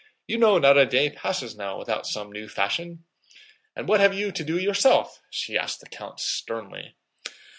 You 0.25 0.39
know 0.39 0.57
not 0.57 0.79
a 0.79 0.87
day 0.87 1.11
passes 1.11 1.55
now 1.55 1.77
without 1.77 2.07
some 2.07 2.31
new 2.31 2.49
fashion.... 2.49 3.03
And 3.75 3.87
what 3.87 3.99
have 3.99 4.15
you 4.15 4.31
to 4.31 4.43
do 4.43 4.57
yourself?" 4.57 5.21
she 5.29 5.55
asked 5.55 5.79
the 5.79 5.89
count 5.89 6.19
sternly. 6.19 6.95